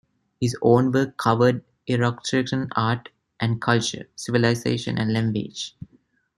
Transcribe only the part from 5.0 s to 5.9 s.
language.